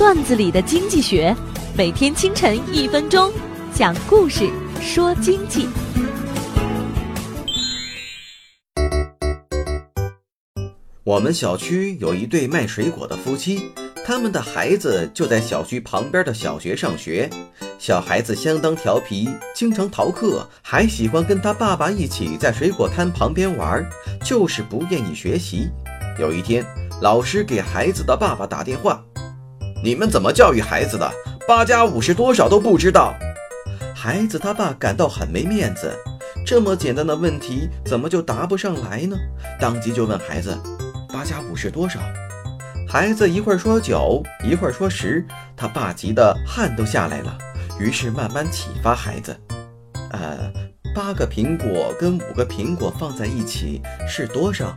[0.00, 1.36] 段子里的经济学，
[1.76, 3.30] 每天清晨一分钟，
[3.74, 4.48] 讲故事
[4.80, 5.68] 说经济。
[11.04, 13.70] 我们小区有一对卖水果的夫妻，
[14.02, 17.28] 他们的孩子就在小区旁边的小学上学。
[17.78, 23.86] 小孩子相当调皮，经常逃课，还喜欢跟他爸爸一起在水果摊旁边玩，
[24.24, 25.68] 就是不愿意学习。
[26.18, 26.64] 有一天，
[27.02, 29.04] 老师给孩子的爸爸打电话
[29.82, 31.10] ：“你们怎么教育孩子的？
[31.48, 33.14] 八加五是多少都不知道？”
[33.94, 35.92] 孩子他爸感到很没面子，
[36.46, 39.16] 这么简单的问题怎么就答不上来呢？
[39.60, 40.56] 当即就问孩子。
[41.12, 42.00] 八加五是多少？
[42.88, 45.24] 孩子一会儿说九，一会儿说十，
[45.56, 47.36] 他爸急得汗都下来了。
[47.78, 49.38] 于是慢慢启发孩子
[50.12, 50.52] ：“呃，
[50.94, 54.76] 八个苹果跟五个苹果放在一起是多少？”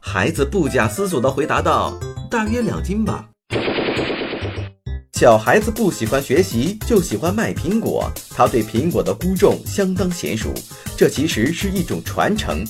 [0.00, 1.94] 孩子不假思索地回答道
[2.30, 3.28] ：“大约两斤吧。”
[5.22, 8.10] 小孩子不喜欢学习，就喜欢卖苹果。
[8.30, 10.52] 他对苹果的估重相当娴熟，
[10.96, 12.64] 这其实是一种传承。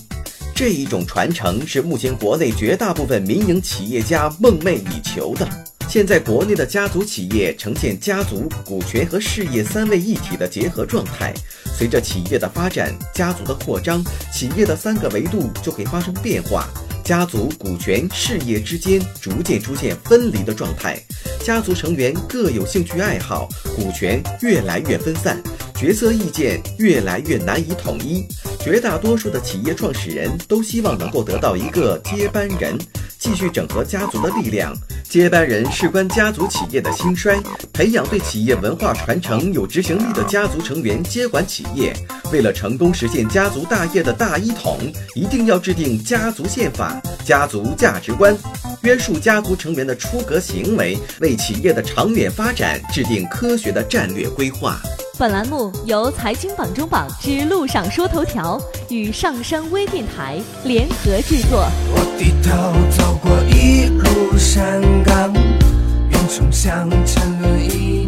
[0.55, 5.49] 这一种传承是目前国内绝大部分民营企业家梦寐以求的。
[5.89, 11.33] 现在国内的家族企业呈现家族、股权和事业三位一体的结合状态。
[11.75, 16.69] 随着企业的发展、家族的扩张，企业的三个维度就会发生变化，
[17.03, 21.03] 家族、股权、事业之间逐渐出现分离的状态。
[21.43, 25.43] 家族成员各有兴趣爱好，股权越来越分散，
[25.75, 28.25] 决策意见越来越难以统一。
[28.61, 32.79] 绝大多数的企业创始人都希望能够得到一个接班人，
[33.23, 34.77] 继续整合家族的力量。
[35.09, 37.41] 接班人事关家族企业的兴衰，
[37.73, 41.95] 培养对企业文化传承有执行力的家族成员接管企业。
[42.33, 44.81] 为了成功实现家族大业的大一统，
[45.15, 48.37] 一定要制定家族宪法、家族价值观，
[48.83, 54.81] 约束家族成员的出格行为，为企业的长远发展制定科学的战略规划。
[55.19, 58.59] 本栏目由财经榜中榜之路上说头条
[58.89, 61.69] 与上山微电台联合制作。
[61.95, 68.02] 我低头走过一路山岗，云冲向沉沦一。